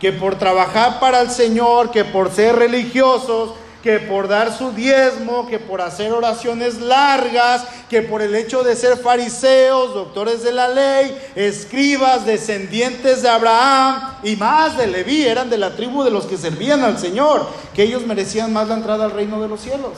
[0.00, 3.50] que por trabajar para el Señor, que por ser religiosos,
[3.82, 8.76] que por dar su diezmo, que por hacer oraciones largas, que por el hecho de
[8.76, 15.50] ser fariseos, doctores de la ley, escribas, descendientes de Abraham y más de Leví, eran
[15.50, 19.04] de la tribu de los que servían al Señor, que ellos merecían más la entrada
[19.04, 19.92] al reino de los cielos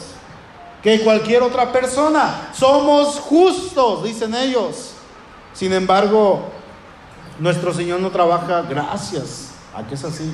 [0.85, 2.51] que cualquier otra persona.
[2.53, 4.90] Somos justos, dicen ellos.
[5.55, 6.42] Sin embargo,
[7.38, 10.31] nuestro Señor no trabaja gracias a que es así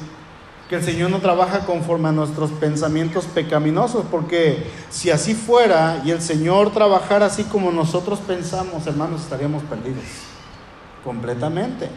[0.70, 6.12] que el Señor no trabaja conforme a nuestros pensamientos pecaminosos, porque si así fuera y
[6.12, 10.04] el Señor trabajara así como nosotros pensamos, hermanos, estaríamos perdidos
[11.02, 11.88] completamente.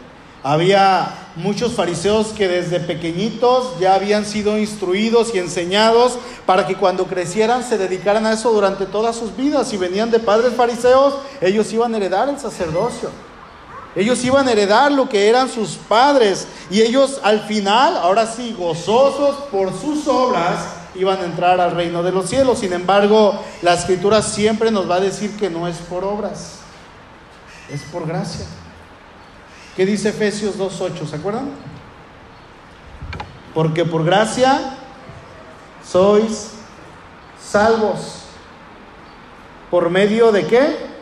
[0.42, 7.06] Había muchos fariseos que desde pequeñitos ya habían sido instruidos y enseñados para que cuando
[7.06, 9.68] crecieran se dedicaran a eso durante todas sus vidas.
[9.68, 13.10] Si venían de padres fariseos, ellos iban a heredar el sacerdocio.
[13.96, 18.54] Ellos iban a heredar lo que eran sus padres y ellos al final, ahora sí,
[18.58, 22.58] gozosos por sus obras, iban a entrar al reino de los cielos.
[22.58, 26.58] Sin embargo, la escritura siempre nos va a decir que no es por obras,
[27.70, 28.46] es por gracia.
[29.76, 31.08] ¿Qué dice Efesios 2.8?
[31.08, 31.50] ¿Se acuerdan?
[33.52, 34.76] Porque por gracia
[35.88, 36.50] sois
[37.40, 38.22] salvos.
[39.70, 40.93] ¿Por medio de qué?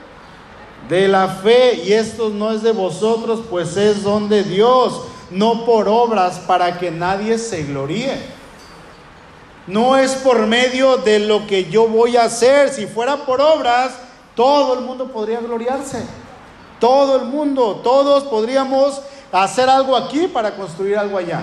[0.89, 5.65] De la fe, y esto no es de vosotros, pues es don de Dios, no
[5.65, 8.43] por obras para que nadie se gloríe.
[9.67, 13.93] No es por medio de lo que yo voy a hacer, si fuera por obras,
[14.35, 16.05] todo el mundo podría gloriarse.
[16.81, 21.43] Todo el mundo, todos podríamos hacer algo aquí para construir algo allá.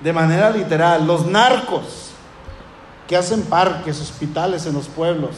[0.00, 2.10] De manera literal, los narcos
[3.06, 5.30] que hacen parques, hospitales en los pueblos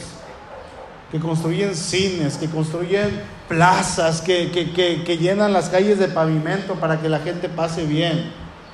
[1.11, 7.09] que construyen cines, que construyen plazas, que, que, llenan las calles de pavimento para que
[7.09, 8.31] la gente pase bien.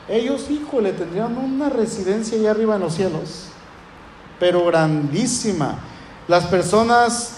[0.09, 3.47] Ellos, híjole, tendrían una residencia allá arriba en los cielos,
[4.39, 5.79] pero grandísima.
[6.27, 7.37] Las personas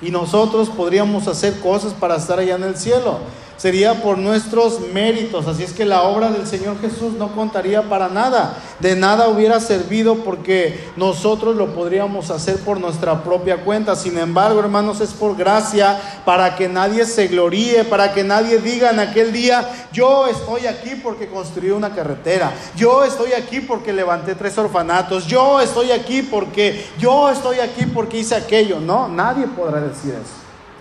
[0.00, 3.20] y nosotros podríamos hacer cosas para estar allá en el cielo
[3.64, 5.46] sería por nuestros méritos.
[5.46, 8.58] Así es que la obra del Señor Jesús no contaría para nada.
[8.78, 13.96] De nada hubiera servido porque nosotros lo podríamos hacer por nuestra propia cuenta.
[13.96, 18.90] Sin embargo, hermanos, es por gracia para que nadie se gloríe, para que nadie diga
[18.90, 24.34] en aquel día, yo estoy aquí porque construí una carretera, yo estoy aquí porque levanté
[24.34, 28.78] tres orfanatos, yo estoy aquí porque, yo estoy aquí porque hice aquello.
[28.78, 30.34] No, nadie podrá decir eso.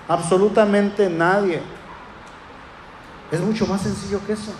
[0.10, 1.62] Absolutamente nadie.
[3.34, 4.52] Es mucho más sencillo que eso.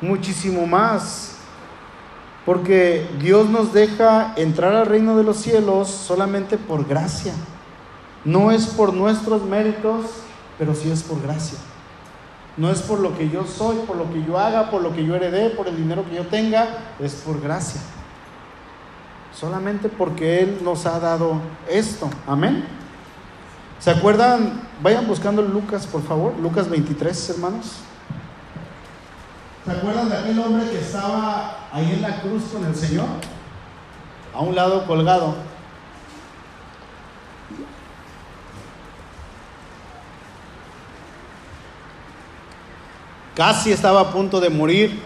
[0.00, 1.34] Muchísimo más.
[2.46, 7.34] Porque Dios nos deja entrar al reino de los cielos solamente por gracia.
[8.24, 10.06] No es por nuestros méritos,
[10.58, 11.58] pero sí es por gracia.
[12.56, 15.04] No es por lo que yo soy, por lo que yo haga, por lo que
[15.04, 17.82] yo heredé, por el dinero que yo tenga, es por gracia.
[19.34, 21.34] Solamente porque Él nos ha dado
[21.68, 22.08] esto.
[22.26, 22.64] Amén.
[23.82, 24.62] ¿Se acuerdan?
[24.80, 26.38] Vayan buscando Lucas, por favor.
[26.38, 27.78] Lucas 23, hermanos.
[29.64, 33.06] ¿Se acuerdan de aquel hombre que estaba ahí en la cruz con el Señor?
[34.32, 35.34] A un lado colgado.
[43.34, 45.02] Casi estaba a punto de morir.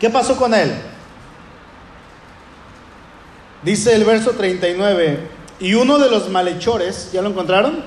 [0.00, 0.72] ¿Qué pasó con él?
[3.62, 7.84] Dice el verso 39, y uno de los malhechores, ¿ya lo encontraron?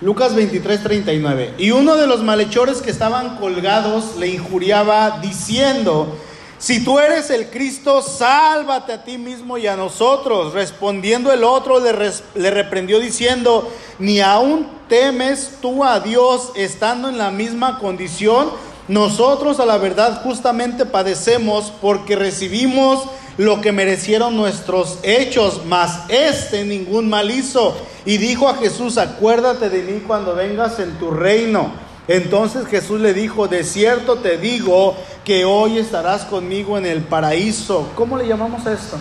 [0.00, 1.54] Lucas 23, 39.
[1.58, 6.16] Y uno de los malhechores que estaban colgados le injuriaba diciendo,
[6.58, 10.54] si tú eres el Cristo, sálvate a ti mismo y a nosotros.
[10.54, 11.92] Respondiendo el otro le,
[12.34, 18.50] le reprendió diciendo, ni aún temes tú a Dios estando en la misma condición
[18.88, 23.04] Nosotros a la verdad justamente padecemos porque recibimos
[23.40, 27.74] lo que merecieron nuestros hechos, mas este ningún mal hizo.
[28.04, 31.72] Y dijo a Jesús, acuérdate de mí cuando vengas en tu reino.
[32.06, 37.88] Entonces Jesús le dijo, de cierto te digo que hoy estarás conmigo en el paraíso.
[37.94, 38.98] ¿Cómo le llamamos esto?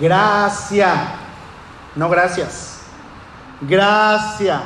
[0.00, 1.04] Gracia.
[1.94, 2.80] No gracias.
[3.60, 4.62] Gracia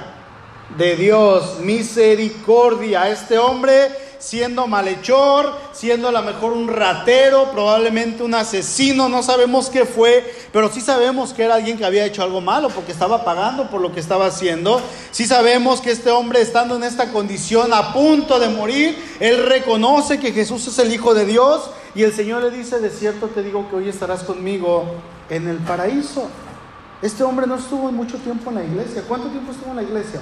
[0.78, 3.10] de Dios, misericordia.
[3.10, 9.68] Este hombre siendo malhechor, siendo a lo mejor un ratero, probablemente un asesino, no sabemos
[9.68, 13.22] qué fue, pero sí sabemos que era alguien que había hecho algo malo porque estaba
[13.22, 14.80] pagando por lo que estaba haciendo.
[15.10, 20.18] Sí sabemos que este hombre estando en esta condición a punto de morir, él reconoce
[20.18, 23.42] que Jesús es el Hijo de Dios y el Señor le dice, de cierto te
[23.42, 24.86] digo que hoy estarás conmigo
[25.28, 26.28] en el paraíso.
[27.02, 29.02] Este hombre no estuvo mucho tiempo en la iglesia.
[29.06, 30.20] ¿Cuánto tiempo estuvo en la iglesia?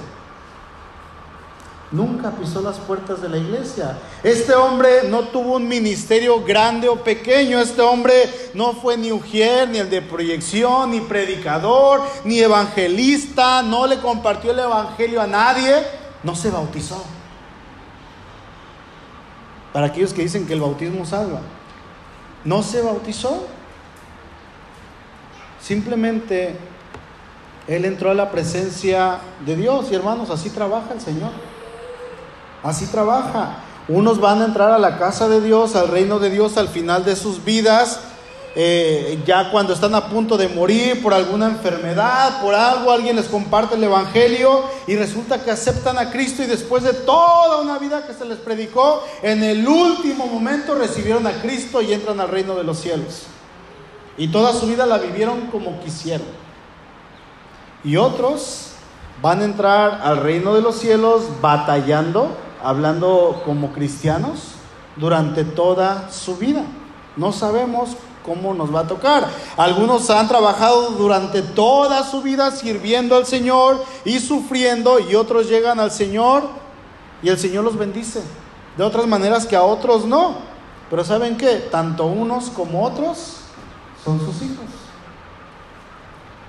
[1.93, 3.99] Nunca pisó las puertas de la iglesia.
[4.23, 7.59] Este hombre no tuvo un ministerio grande o pequeño.
[7.59, 8.13] Este hombre
[8.55, 13.61] no fue ni ujier, ni el de proyección, ni predicador, ni evangelista.
[13.61, 15.83] No le compartió el evangelio a nadie.
[16.23, 17.03] No se bautizó.
[19.71, 21.41] Para aquellos que dicen que el bautismo salva.
[22.43, 23.45] No se bautizó.
[25.61, 26.55] Simplemente
[27.67, 29.91] él entró a la presencia de Dios.
[29.91, 31.52] Y hermanos, así trabaja el Señor.
[32.63, 33.57] Así trabaja.
[33.87, 37.03] Unos van a entrar a la casa de Dios, al reino de Dios al final
[37.03, 37.99] de sus vidas,
[38.55, 43.25] eh, ya cuando están a punto de morir por alguna enfermedad, por algo, alguien les
[43.25, 48.05] comparte el Evangelio y resulta que aceptan a Cristo y después de toda una vida
[48.05, 52.55] que se les predicó, en el último momento recibieron a Cristo y entran al reino
[52.55, 53.23] de los cielos.
[54.17, 56.27] Y toda su vida la vivieron como quisieron.
[57.83, 58.67] Y otros
[59.21, 64.53] van a entrar al reino de los cielos batallando hablando como cristianos
[64.95, 66.63] durante toda su vida.
[67.15, 69.29] No sabemos cómo nos va a tocar.
[69.57, 75.79] Algunos han trabajado durante toda su vida sirviendo al Señor y sufriendo y otros llegan
[75.79, 76.43] al Señor
[77.21, 78.21] y el Señor los bendice.
[78.77, 80.35] De otras maneras que a otros no.
[80.89, 81.67] Pero ¿saben qué?
[81.71, 83.37] Tanto unos como otros
[84.03, 84.65] son sus hijos.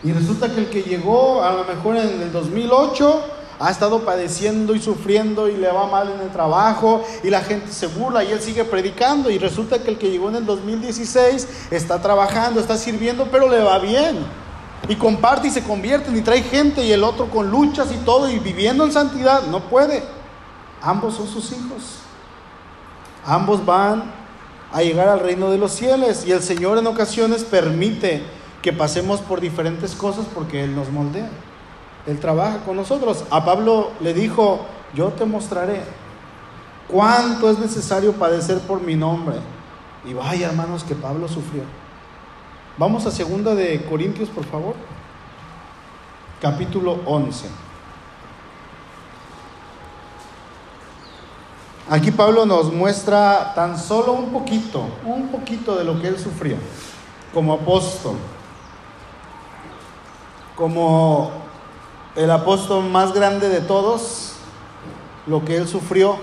[0.03, 3.23] Y resulta que el que llegó a lo mejor en el 2008
[3.59, 7.73] ha estado padeciendo y sufriendo y le va mal en el trabajo y la gente
[7.73, 11.69] se burla y él sigue predicando y resulta que el que llegó en el 2016
[11.71, 14.19] está trabajando, está sirviendo, pero le va bien.
[14.89, 18.29] Y comparte y se convierte y trae gente y el otro con luchas y todo
[18.29, 20.03] y viviendo en santidad, no puede.
[20.83, 22.01] Ambos son sus hijos.
[23.25, 24.13] Ambos van
[24.73, 28.23] a llegar al reino de los cielos y el Señor en ocasiones permite
[28.61, 31.31] que pasemos por diferentes cosas porque Él nos moldea.
[32.07, 33.25] Él trabaja con nosotros.
[33.31, 34.61] A Pablo le dijo,
[34.95, 35.83] yo te mostraré
[36.89, 39.37] cuánto es necesario padecer por mi nombre.
[40.05, 41.63] Y vaya hermanos que Pablo sufrió.
[42.77, 44.75] Vamos a segunda de Corintios, por favor.
[46.41, 47.49] Capítulo 11.
[51.91, 56.57] Aquí Pablo nos muestra tan solo un poquito, un poquito de lo que él sufrió
[57.35, 58.17] como apóstol,
[60.57, 61.44] como
[62.17, 64.33] el apóstol más grande de todos,
[65.27, 66.17] lo que él sufrió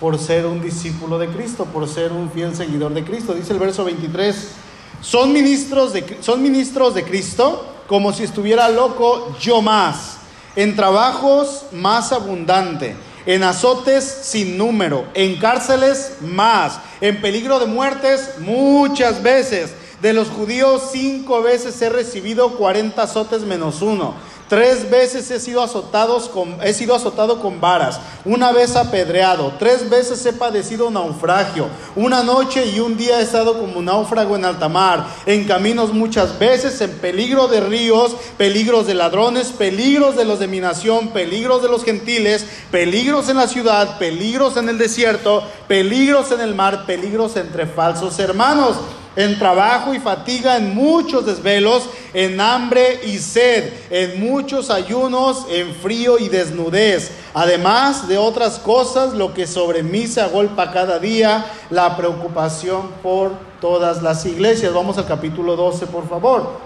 [0.00, 3.34] por ser un discípulo de Cristo, por ser un fiel seguidor de Cristo.
[3.34, 4.50] Dice el verso 23,
[5.00, 10.18] son ministros de, son ministros de Cristo como si estuviera loco yo más,
[10.56, 12.96] en trabajos más abundante,
[13.26, 19.74] en azotes sin número, en cárceles más, en peligro de muertes muchas veces.
[20.00, 24.14] De los judíos cinco veces he recibido cuarenta azotes menos uno.
[24.48, 29.90] Tres veces he sido, azotados con, he sido azotado con varas, una vez apedreado, tres
[29.90, 34.68] veces he padecido naufragio, una noche y un día he estado como náufrago en alta
[34.68, 40.38] mar, en caminos muchas veces, en peligro de ríos, peligros de ladrones, peligros de los
[40.38, 45.42] de mi nación, peligros de los gentiles, peligros en la ciudad, peligros en el desierto,
[45.66, 48.76] peligros en el mar, peligros entre falsos hermanos
[49.16, 55.74] en trabajo y fatiga, en muchos desvelos, en hambre y sed, en muchos ayunos, en
[55.74, 57.10] frío y desnudez.
[57.32, 63.32] Además de otras cosas, lo que sobre mí se agolpa cada día, la preocupación por
[63.60, 64.74] todas las iglesias.
[64.74, 66.60] Vamos al capítulo 12, por favor.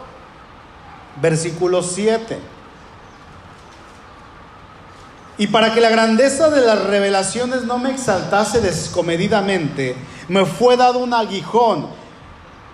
[1.22, 2.38] Versículo 7.
[5.38, 9.96] Y para que la grandeza de las revelaciones no me exaltase descomedidamente,
[10.28, 11.99] me fue dado un aguijón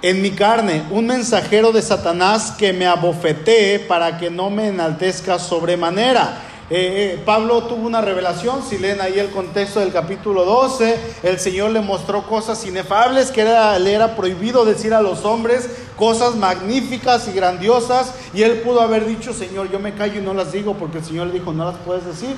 [0.02, 5.38] en mi carne un mensajero de Satanás que me abofetee para que no me enaltezca
[5.38, 6.42] sobremanera.
[6.68, 11.38] Eh, eh, Pablo tuvo una revelación, si leen ahí el contexto del capítulo 12, el
[11.38, 17.28] Señor le mostró cosas inefables que le era prohibido decir a los hombres, cosas magníficas
[17.28, 20.74] y grandiosas, y él pudo haber dicho, Señor, yo me callo y no las digo,
[20.74, 22.34] porque el Señor le dijo, no las puedes decir.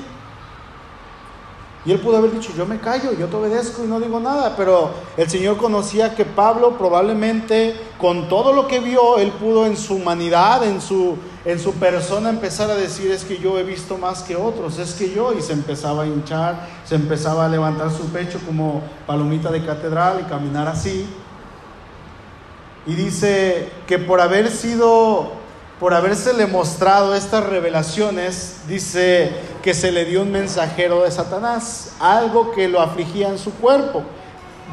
[1.85, 4.55] Y él pudo haber dicho, yo me callo, yo te obedezco y no digo nada,
[4.57, 9.77] pero el Señor conocía que Pablo probablemente con todo lo que vio, él pudo en
[9.77, 13.97] su humanidad, en su, en su persona empezar a decir, es que yo he visto
[13.97, 17.91] más que otros, es que yo, y se empezaba a hinchar, se empezaba a levantar
[17.91, 21.07] su pecho como palomita de catedral y caminar así.
[22.87, 25.33] Y dice que por haber sido
[25.81, 29.31] por habérsele mostrado estas revelaciones, dice
[29.63, 34.03] que se le dio un mensajero de Satanás, algo que lo afligía en su cuerpo.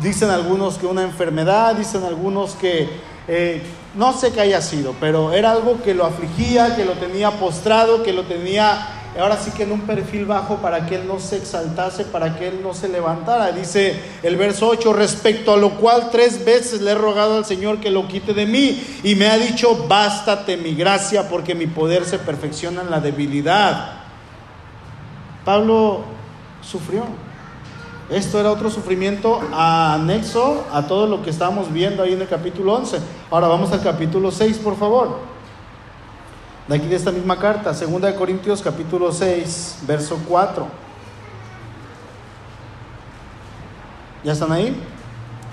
[0.01, 2.89] Dicen algunos que una enfermedad, dicen algunos que
[3.27, 3.61] eh,
[3.93, 8.03] no sé qué haya sido, pero era algo que lo afligía, que lo tenía postrado,
[8.03, 8.87] que lo tenía
[9.19, 12.49] ahora sí que en un perfil bajo para que él no se exaltase, para que
[12.49, 13.51] él no se levantara.
[13.51, 17.79] Dice el verso 8, respecto a lo cual tres veces le he rogado al Señor
[17.79, 22.03] que lo quite de mí y me ha dicho, bástate mi gracia porque mi poder
[22.03, 24.01] se perfecciona en la debilidad.
[25.45, 26.01] Pablo
[26.61, 27.05] sufrió.
[28.09, 32.73] Esto era otro sufrimiento anexo a todo lo que estamos viendo ahí en el capítulo
[32.73, 32.99] 11.
[33.31, 35.34] Ahora vamos al capítulo 6, por favor.
[36.67, 40.67] De aquí de esta misma carta, 2 Corintios capítulo 6, verso 4.
[44.23, 44.75] ¿Ya están ahí?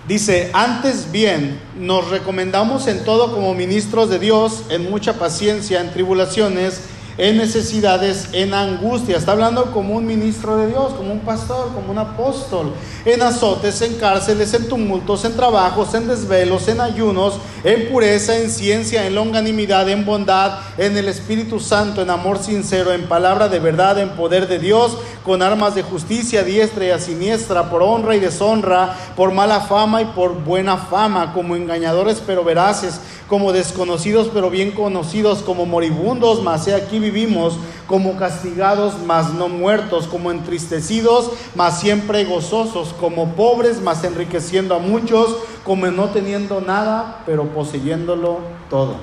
[0.09, 5.93] Dice, antes bien, nos recomendamos en todo como ministros de Dios, en mucha paciencia, en
[5.93, 6.81] tribulaciones,
[7.19, 9.17] en necesidades, en angustia.
[9.17, 12.73] Está hablando como un ministro de Dios, como un pastor, como un apóstol.
[13.05, 17.35] En azotes, en cárceles, en tumultos, en trabajos, en desvelos, en ayunos,
[17.65, 22.93] en pureza, en ciencia, en longanimidad, en bondad, en el Espíritu Santo, en amor sincero,
[22.93, 26.99] en palabra de verdad, en poder de Dios, con armas de justicia diestra y a
[26.99, 32.43] siniestra, por honra y deshonra, por mala fama y por buena fama, como engañadores pero
[32.43, 33.01] veraces
[33.33, 39.51] como desconocidos pero bien conocidos, como moribundos, mas he aquí vivimos, como castigados, mas no
[39.51, 46.63] muertos, como entristecidos, mas siempre gozosos, como pobres, mas enriqueciendo a muchos, como no teniendo
[46.63, 48.39] nada, pero poseyéndolo
[48.71, 48.97] todo.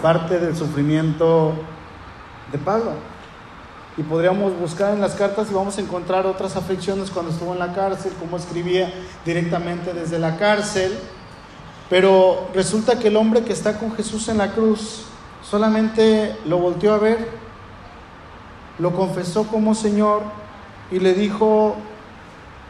[0.00, 1.54] Parte del sufrimiento
[2.52, 2.92] de Pablo.
[3.96, 7.58] Y podríamos buscar en las cartas y vamos a encontrar otras aflicciones cuando estuvo en
[7.58, 8.92] la cárcel, como escribía
[9.24, 10.96] directamente desde la cárcel
[11.90, 15.04] pero resulta que el hombre que está con Jesús en la cruz
[15.48, 17.28] solamente lo volteó a ver,
[18.78, 20.22] lo confesó como Señor
[20.90, 21.76] y le dijo,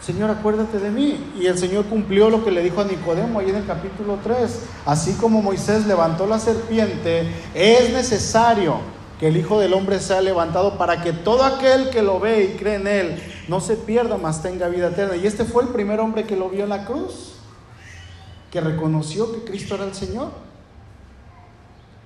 [0.00, 1.32] Señor, acuérdate de mí.
[1.38, 4.62] Y el Señor cumplió lo que le dijo a Nicodemo ahí en el capítulo 3.
[4.86, 8.76] Así como Moisés levantó la serpiente, es necesario
[9.18, 12.56] que el Hijo del Hombre sea levantado para que todo aquel que lo ve y
[12.56, 15.16] cree en Él no se pierda, mas tenga vida eterna.
[15.16, 17.34] Y este fue el primer hombre que lo vio en la cruz
[18.50, 20.30] que reconoció que Cristo era el Señor.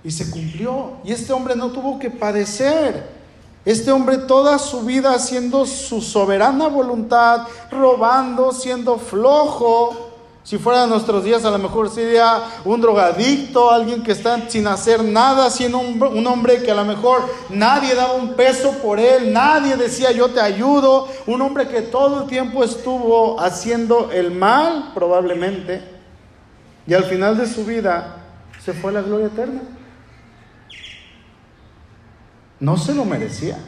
[0.04, 0.94] Y se cumplió.
[1.04, 3.22] Y este hombre no tuvo que padecer.
[3.64, 10.10] Este hombre toda su vida haciendo su soberana voluntad, robando, siendo flojo.
[10.42, 15.04] Si fuera nuestros días, a lo mejor sería un drogadicto, alguien que está sin hacer
[15.04, 19.76] nada, siendo un, hombre que a lo mejor nadie daba un peso por él, nadie
[19.76, 25.80] decía yo te ayudo, un hombre que todo el tiempo estuvo haciendo el mal, probablemente.
[26.88, 28.16] Y al final de su vida
[28.64, 29.60] se fue a la gloria eterna.
[32.62, 33.58] No se lo merecía.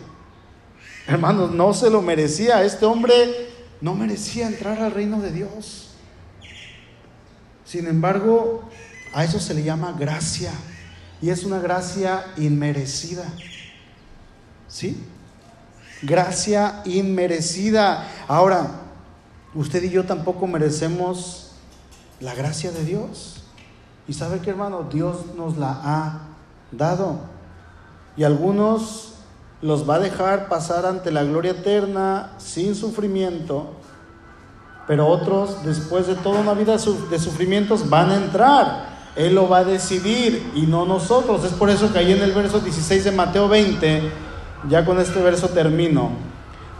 [1.08, 2.62] Hermanos, no se lo merecía.
[2.62, 5.88] Este hombre no merecía entrar al reino de Dios.
[7.64, 8.62] Sin embargo,
[9.12, 10.52] a eso se le llama gracia.
[11.20, 13.24] Y es una gracia inmerecida.
[14.68, 15.04] ¿Sí?
[16.00, 18.08] Gracia inmerecida.
[18.28, 18.80] Ahora,
[19.56, 21.50] usted y yo tampoco merecemos
[22.20, 23.42] la gracia de Dios.
[24.06, 26.20] Y sabe que hermano, Dios nos la ha
[26.70, 27.33] dado.
[28.16, 29.14] Y algunos
[29.62, 33.72] los va a dejar pasar ante la gloria eterna sin sufrimiento,
[34.86, 38.94] pero otros, después de toda una vida de sufrimientos, van a entrar.
[39.16, 41.44] Él lo va a decidir y no nosotros.
[41.44, 44.02] Es por eso que ahí en el verso 16 de Mateo 20,
[44.68, 46.10] ya con este verso termino.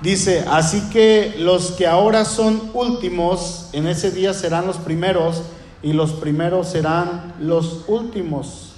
[0.03, 5.43] Dice, así que los que ahora son últimos, en ese día serán los primeros
[5.83, 8.74] y los primeros serán los últimos.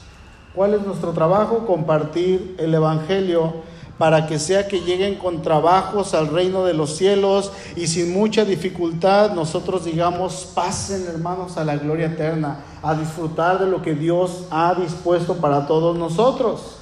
[0.57, 1.67] ¿Cuál es nuestro trabajo?
[1.67, 3.53] Compartir el Evangelio
[3.99, 8.43] para que sea que lleguen con trabajos al reino de los cielos y sin mucha
[8.47, 14.47] dificultad nosotros digamos, pasen hermanos a la gloria eterna, a disfrutar de lo que Dios
[14.51, 16.79] ha dispuesto para todos nosotros.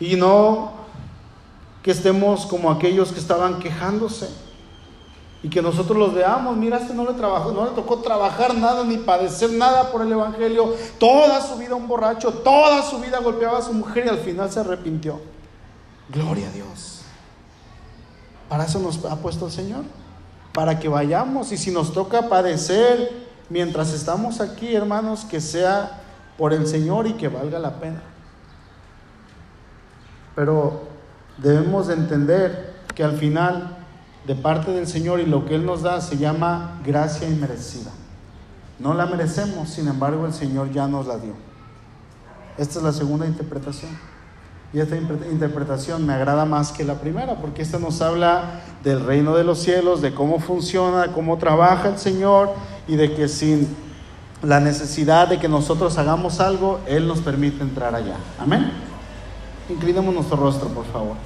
[0.00, 0.72] Y no
[1.84, 4.28] que estemos como aquellos que estaban quejándose
[5.42, 8.82] y que nosotros los veamos, mira, este no le trabajó, no le tocó trabajar nada
[8.82, 13.58] ni padecer nada por el evangelio, toda su vida un borracho, toda su vida golpeaba
[13.58, 15.20] a su mujer y al final se arrepintió.
[16.08, 17.02] Gloria a Dios.
[18.48, 19.84] Para eso nos ha puesto el Señor,
[20.52, 26.02] para que vayamos y si nos toca padecer mientras estamos aquí, hermanos, que sea
[26.36, 28.02] por el Señor y que valga la pena.
[30.34, 30.82] Pero
[31.36, 33.77] debemos de entender que al final
[34.28, 37.90] de parte del Señor y lo que Él nos da se llama gracia inmerecida.
[38.78, 41.32] No la merecemos, sin embargo el Señor ya nos la dio.
[42.58, 43.90] Esta es la segunda interpretación.
[44.74, 49.34] Y esta interpretación me agrada más que la primera, porque esta nos habla del reino
[49.34, 52.50] de los cielos, de cómo funciona, cómo trabaja el Señor
[52.86, 53.66] y de que sin
[54.42, 58.16] la necesidad de que nosotros hagamos algo, Él nos permite entrar allá.
[58.38, 58.72] Amén.
[59.70, 61.16] Inclinemos nuestro rostro, por favor.